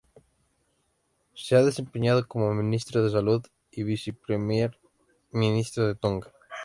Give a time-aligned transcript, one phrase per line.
[1.35, 4.75] Se ha desempeñado como Ministro de Salud y Viceprimer
[5.31, 6.33] Ministro de Tonga.